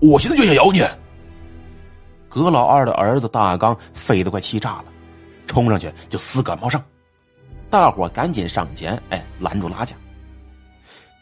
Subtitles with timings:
[0.00, 0.82] 我现在就想咬你！
[2.28, 4.84] 葛老二的儿子大刚肺都快气炸了，
[5.46, 6.82] 冲上去就撕葛茂胜。
[7.70, 9.96] 大伙赶紧上前，哎，拦住拉架。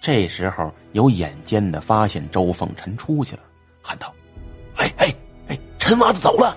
[0.00, 3.42] 这时候有眼尖的发现周凤臣出去了，
[3.82, 4.14] 喊道
[4.78, 5.14] ：“哎哎
[5.48, 6.56] 哎，陈娃子走了！”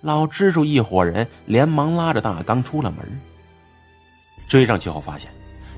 [0.00, 3.20] 老支书一伙人连忙拉着大刚出了门。
[4.48, 5.30] 追上去后，发现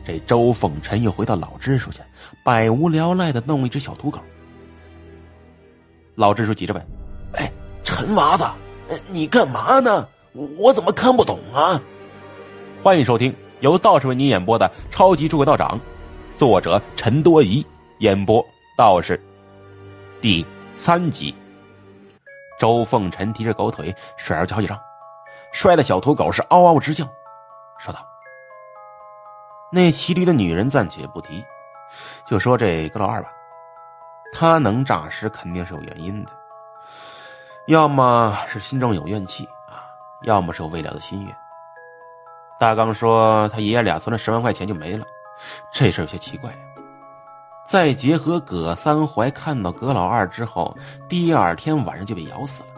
[0.05, 2.03] 这周凤臣又回到老支书家，
[2.43, 4.21] 百无聊赖的弄一只小土狗。
[6.15, 6.87] 老支书急着问
[7.35, 7.51] ：“哎，
[7.85, 8.45] 陈娃子，
[9.09, 10.07] 你干嘛呢？
[10.59, 11.81] 我怎么看不懂啊？”
[12.83, 15.79] 欢迎收听由道士为您演播的《超级诸葛道长》，
[16.39, 17.65] 作者陈多疑，
[17.99, 18.45] 演播
[18.77, 19.21] 道士，
[20.21, 21.35] 第三集。
[22.59, 24.79] 周凤臣提着狗腿甩出去好几丈，
[25.53, 27.05] 摔的小土狗是嗷嗷直叫，
[27.79, 28.07] 说道
[29.73, 31.43] ：“那骑驴的女人暂且不提，
[32.27, 33.31] 就说这葛老二吧，
[34.33, 36.31] 他能诈尸肯定是有原因的，
[37.67, 39.85] 要么是心中有怨气啊，
[40.23, 41.37] 要么是有未了的心愿。
[42.59, 45.05] 大刚说他爷爷俩存了十万块钱就没了，
[45.73, 46.51] 这事有些奇怪。”
[47.67, 50.77] 再结合葛三怀看到葛老二之后，
[51.09, 52.69] 第二天晚上就被咬死了。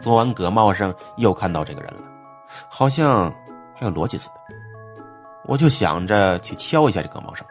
[0.00, 2.00] 昨晚葛茂生又看到这个人了，
[2.68, 3.32] 好像
[3.72, 4.34] 还有逻辑似的。
[5.44, 7.46] 我就想着去敲一下这葛茂生，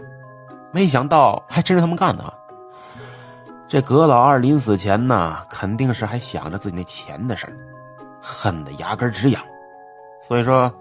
[0.73, 2.33] 没想到还真是他们干的。
[3.73, 7.57] 这葛老二临死前呢，肯定是还想着自己那钱的事儿，
[8.21, 9.43] 恨得牙根直痒，
[10.21, 10.71] 所以说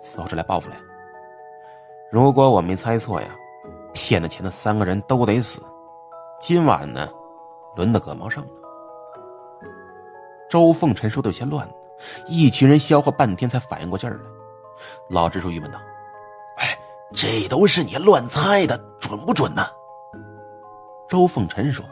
[0.00, 0.76] 死后是来报复来。
[2.12, 3.28] 如果我没猜错呀。
[3.92, 5.60] 骗的钱的三个人都得死，
[6.40, 7.08] 今晚呢，
[7.74, 8.50] 轮到葛茂胜了。
[10.48, 11.68] 周凤臣说的有些乱，
[12.28, 14.20] 一群人消化半天才反应过劲儿来。
[15.08, 15.80] 老支书郁闷道
[16.58, 16.78] ：“哎，
[17.12, 19.66] 这都是你乱猜的，准不准呢？”
[21.08, 21.84] 周凤臣说：“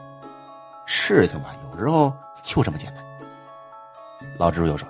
[0.86, 3.04] 事情吧，有时候就这么简单。”
[4.38, 4.88] 老支书又说：“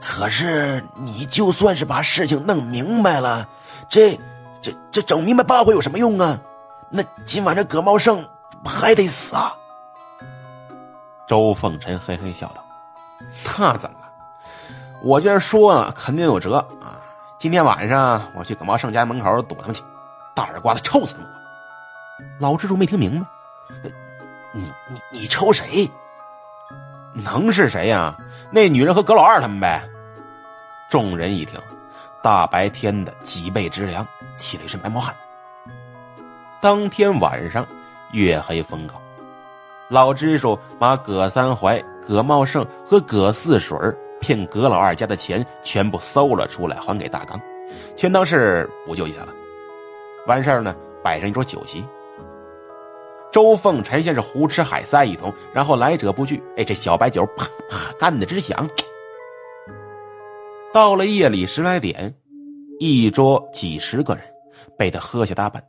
[0.00, 3.48] 可是你就算是把事情弄明白了，
[3.88, 4.18] 这……”
[4.64, 6.40] 这这整明白八回有什么用啊？
[6.88, 8.26] 那今晚这葛茂盛
[8.64, 9.54] 还得死啊！
[11.28, 12.64] 周凤臣嘿嘿笑道
[13.44, 14.10] ：“那怎么了？
[15.02, 16.96] 我既然说了，肯定有辙啊！
[17.36, 19.82] 今天晚上我去葛茂盛家门口堵他们去，
[20.34, 21.28] 大耳刮子抽死他们！”
[22.40, 23.90] 老支书没听明白
[24.54, 25.90] ：“你你你抽谁？
[27.12, 28.16] 能是谁呀？
[28.50, 29.82] 那女人和葛老二他们呗！”
[30.88, 31.60] 众人一听。
[32.22, 34.06] 大白天的，脊背直凉，
[34.38, 35.14] 起了一身白毛汗。
[36.58, 37.66] 当天晚上，
[38.12, 38.94] 月黑风高，
[39.90, 43.76] 老支书把葛三怀、葛茂盛和葛四水
[44.22, 47.38] 骗葛老二家的钱全部搜了出来，还给大刚，
[47.94, 49.28] 全当是补救一下了。
[50.26, 51.84] 完事儿呢，摆上一桌酒席。
[53.34, 58.70] 周凤臣先是胡吃海塞一通，然后来者不拒，哎，这小白酒啪啪干的直响。
[60.72, 62.14] 到了夜里十来点，
[62.78, 64.22] 一桌几十个人
[64.78, 65.60] 被他喝下大半，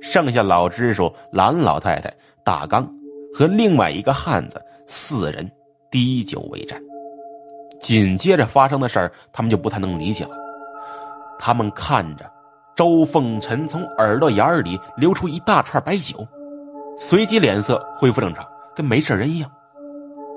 [0.00, 2.12] 剩下老支书蓝老太太、
[2.44, 2.84] 大刚
[3.32, 5.48] 和另外一个汉子四人
[5.88, 6.82] 滴酒为战。
[7.78, 10.36] 紧接着发生的事儿，他们就不太能理解了。
[11.38, 12.28] 他们看着
[12.74, 16.26] 周凤臣从耳朵眼里流出一大串白酒，
[17.04, 18.46] 随即脸色恢复正常，
[18.76, 19.50] 跟没事人一样。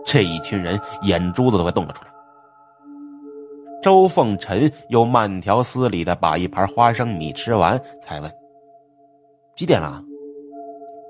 [0.04, 2.10] 这一群人眼珠子都快瞪了出来。
[3.84, 8.32] 周凤臣又慢条斯理的把一盘花生米吃完，才问
[9.56, 10.02] ：“几点了？”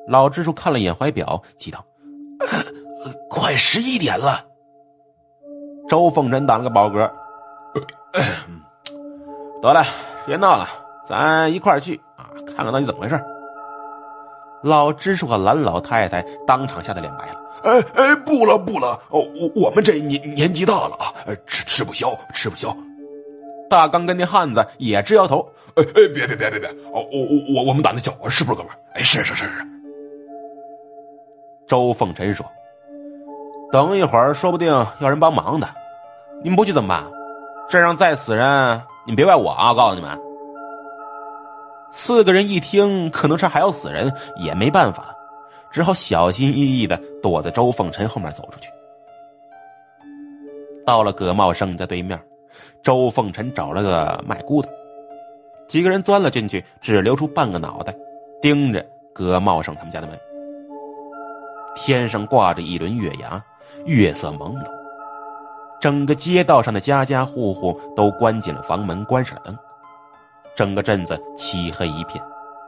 [0.09, 1.81] 老支书看了眼怀表，急道
[3.31, 4.43] ：“快十一点了。”
[5.87, 7.09] 周凤臣打了个饱嗝
[9.63, 9.85] ：“得了，
[10.25, 10.67] 别闹了，
[11.05, 13.17] 咱一块儿去啊，看看到底怎么回事。”
[14.66, 17.40] 老支书和蓝老太太当场吓得脸白了。
[17.62, 21.14] 哎哎，不了不了，我，我们这年年纪大了啊，
[21.46, 22.76] 吃吃不消，吃不消。
[23.70, 25.48] 大刚跟那汉子也直摇头。
[25.76, 28.72] 哎哎，别别别别别，哦，我我我我们胆子小，是不是哥们？
[28.96, 29.64] 哎，是是是是。
[31.68, 32.44] 周凤臣说
[33.72, 34.68] ：“等一会儿，说不定
[35.00, 35.70] 要人帮忙的，
[36.44, 37.06] 你们不去怎么办？
[37.70, 39.70] 这让再死人，你们别怪我啊！
[39.70, 40.20] 我告诉你们。”
[41.97, 45.16] 四个人一听，可能是还要死人，也没办法。
[45.72, 48.68] 只好小心翼翼的躲在周凤臣后面走出去。
[50.86, 52.22] 到了葛茂生家对面，
[52.84, 54.70] 周凤臣找了个卖骨头，
[55.70, 57.96] 几个人钻了进去，只留出半个脑袋，
[58.42, 60.20] 盯着葛茂生他们家的门。
[61.78, 63.42] 天上挂着一轮月牙，
[63.86, 64.66] 月色朦胧，
[65.80, 69.58] 整个街道上的家家户户都关紧了房门，关上了灯，
[70.55, 72.23] 整个镇子漆黑一片，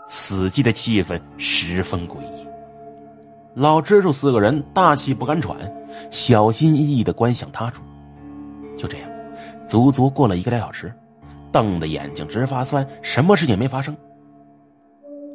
[0.07, 2.47] 死寂的气氛十分诡异。
[3.53, 5.57] 老支书四个人大气不敢喘，
[6.11, 7.81] 小心翼翼的观想他处。
[8.77, 9.09] 就这样，
[9.67, 10.93] 足足过了一个来小时，
[11.51, 13.95] 瞪得眼睛直发酸，什么事情也没发生。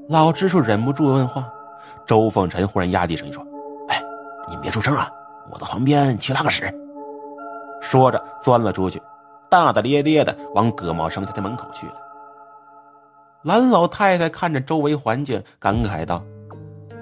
[0.09, 1.51] 老支书忍不住问话，
[2.07, 3.45] 周凤臣忽然压低声音说
[3.89, 4.01] ：“哎，
[4.49, 5.11] 您别出声啊，
[5.51, 6.73] 我到旁边去拉个屎。”
[7.81, 9.03] 说着钻了出去，
[9.49, 11.95] 大大咧咧的往葛茂生家的门口去了。
[13.43, 16.25] 蓝老太太看着周围环境，感慨道。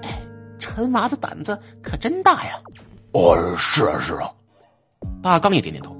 [0.01, 0.21] 哎
[0.57, 2.59] 陈娃子胆子可真大呀！
[3.13, 4.29] 哦，是啊，是啊。
[5.21, 5.95] 大刚也点点头。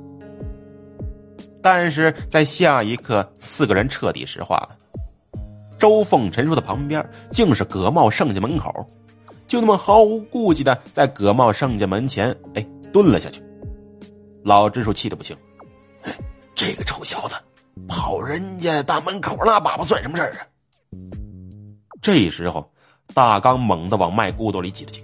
[1.62, 4.78] 但是在下一刻，四个人彻底石化了。
[5.78, 8.72] 周凤臣说的旁边，竟是葛茂盛家门口，
[9.48, 13.44] 就那么毫无顾忌的在葛茂盛家门前，哎，蹲了下去。
[14.44, 15.36] 老支书气得不轻，
[16.56, 17.36] 这个臭小子，
[17.88, 20.47] 跑人家大门口拉粑粑算什么事儿啊？
[22.01, 22.69] 这时候。
[23.13, 25.03] 大刚猛地往麦骨朵里挤了挤，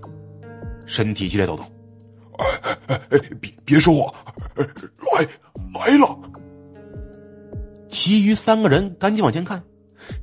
[0.85, 1.65] 身体剧烈抖动。
[2.37, 2.45] 哎
[2.87, 3.19] 哎哎！
[3.41, 4.13] 别别说话！
[4.55, 5.27] 来
[5.75, 6.17] 来了！
[7.89, 9.61] 其余三个人赶紧往前看，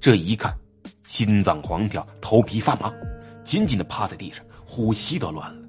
[0.00, 0.58] 这一看，
[1.04, 2.90] 心脏狂跳，头皮发麻，
[3.42, 5.62] 紧紧的趴在地上，呼吸都乱了。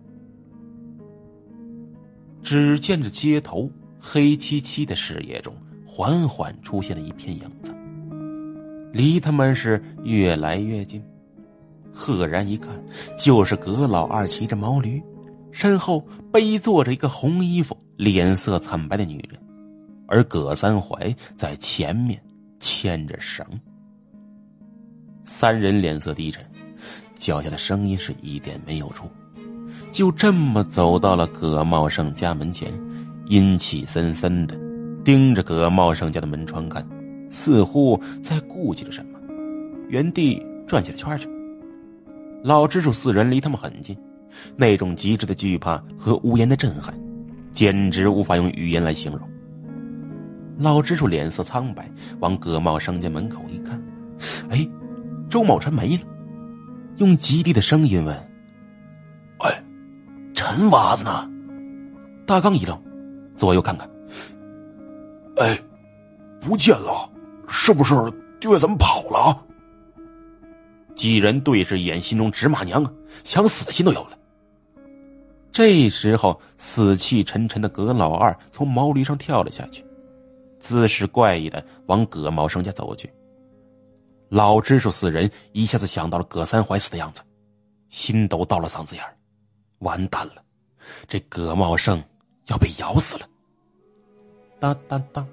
[2.41, 3.69] 只见这街头
[3.99, 5.53] 黑漆漆的视野中，
[5.95, 7.73] 缓缓出现了一片影子，
[8.91, 11.01] 离他们是越来越近。
[11.93, 12.69] 赫然一看，
[13.17, 15.01] 就是葛老二骑着毛驴，
[15.53, 19.39] 身后背坐着一个红衣服、脸色惨白的女人，
[20.05, 22.21] 而葛三怀在前面
[22.59, 23.45] 牵着绳。
[25.23, 26.45] 三人脸色低沉，
[27.17, 29.09] 脚下的声音是一点没有出，
[29.93, 32.69] 就这么走到了葛茂盛家门前，
[33.29, 34.59] 阴气森森的
[35.05, 36.83] 盯着葛茂盛家的门窗看，
[37.29, 39.19] 似乎在顾忌着什么，
[39.87, 41.29] 原地转起了圈去。
[42.43, 43.95] 老支书四人离他们很近，
[44.55, 46.91] 那种极致的惧怕和无言的震撼，
[47.53, 49.21] 简直无法用语言来形容。
[50.57, 51.87] 老支书脸色苍白，
[52.19, 53.79] 往葛茂生家门口一看，
[54.49, 54.67] 哎，
[55.29, 56.01] 周茂臣没了，
[56.97, 58.15] 用极低的声音问
[59.39, 59.63] ：“哎，
[60.33, 61.29] 陈娃子呢？”
[62.25, 62.75] 大刚一愣，
[63.35, 63.87] 左右看看，
[65.37, 65.59] 哎，
[66.39, 67.09] 不见了，
[67.47, 67.93] 是不是
[68.39, 69.45] 丢下咱们跑了？
[70.95, 72.93] 几人对视眼，心中直骂娘啊，
[73.23, 74.17] 想死的心都有了。
[75.51, 79.85] 这时候，死气沉沉的葛老二从毛驴上跳了下去，
[80.59, 83.11] 姿势怪异的往葛茂生家走去。
[84.29, 87.21] 老支书四人一下子想到了葛三怀死的样子，
[87.89, 89.03] 心都到了嗓子眼，
[89.79, 90.43] 完蛋了，
[91.07, 92.01] 这葛茂生
[92.47, 93.27] 要被咬死了。
[94.73, 95.27] 哒哒哒！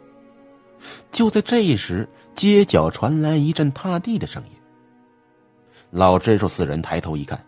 [1.10, 4.50] 就在这时，街角传来一阵踏地的声音。
[5.90, 7.42] 老支书四人抬头一看，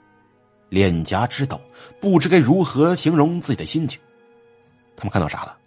[0.69, 1.61] 脸颊直抖，
[2.01, 4.01] 不知该如何形容自己的心情。
[4.97, 5.59] 他们看到啥了？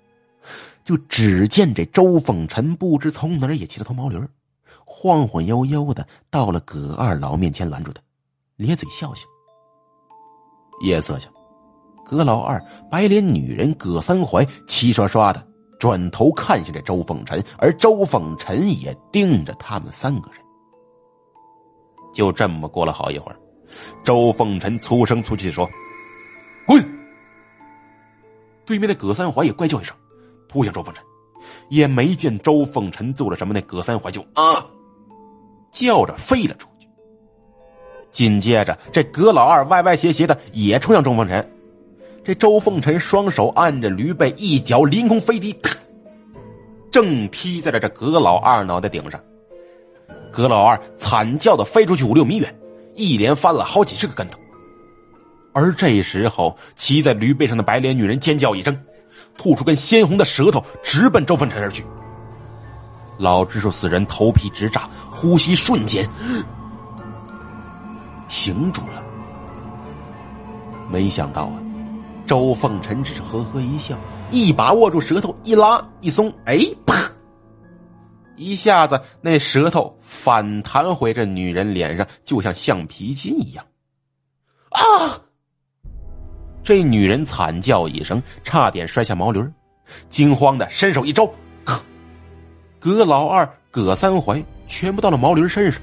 [0.83, 4.19] 就只见这周凤臣不知从哪儿也骑了头毛驴，
[4.85, 8.01] 晃晃悠悠的到了葛二老面前，拦住他，
[8.55, 9.27] 咧嘴笑笑。
[10.81, 11.29] 夜色下，
[12.05, 15.45] 葛老二、白脸女人葛三怀齐刷刷的
[15.79, 20.41] 转头看向这周凤臣，而周凤臣也盯着他们三个人。
[22.13, 23.37] 就这么过了好一会儿，
[24.03, 25.69] 周凤臣粗声粗气的说
[26.65, 26.83] ：“滚！”
[28.65, 29.95] 对面的葛三怀也怪叫一声，
[30.49, 31.03] 扑向周凤臣，
[31.69, 34.65] 也没见周凤臣做了什么，那葛三怀就啊
[35.71, 36.87] 叫着飞了出去。
[38.09, 41.56] 紧接着，这葛老二歪歪斜斜的也冲向周凤臣，
[42.27, 45.57] 这周凤臣双手按着驴背，一脚凌空飞踢，
[46.91, 49.17] 正踢在了这葛老二脑袋顶上。
[50.29, 52.53] 葛老二惨叫的飞出去五六米远，
[52.95, 54.37] 一连翻了好几十个跟头。
[55.53, 58.77] 而这时候，骑在驴背上的白脸女人尖叫一声，
[59.37, 61.81] 吐出根鲜红的舌头，直奔周凤臣而去。
[63.17, 66.05] 老支书四人头皮直炸，呼吸瞬间
[68.27, 69.01] 停住了。
[70.91, 71.53] 没想到啊，
[72.27, 73.97] 周凤臣只是呵呵一笑，
[74.29, 76.93] 一把握住舌头，一拉一松，哎，啪！
[78.35, 83.65] 一下子，那舌头反弹回这女人脸上，就像橡皮筋一样。
[84.69, 85.17] 啊！
[86.61, 89.41] 这女人惨叫一声，差点摔下毛驴，
[90.09, 91.25] 惊慌的伸手一招，
[91.65, 91.81] 呵，
[92.77, 95.81] 葛老二、葛三怀全部到了毛驴身上，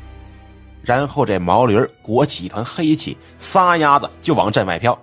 [0.83, 4.97] 然后这毛驴裹起一团黑气，撒丫子就往镇外飘，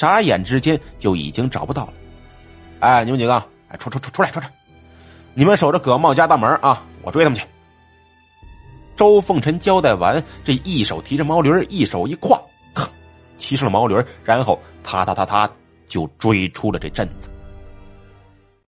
[0.00, 1.92] 眨眼之间就已经找不到了。
[2.78, 3.34] 哎，你们几个，
[3.68, 4.50] 哎，出出出出来，出来！
[5.34, 6.82] 你们守着葛茂家大门啊！
[7.02, 7.44] 我追他们去。
[8.96, 12.40] 周凤臣交代完，这一手提着毛驴，一手一跨，
[12.74, 12.88] 腾，
[13.36, 15.50] 骑上了毛驴，然后踏踏踏踏
[15.86, 17.28] 就追出了这镇子。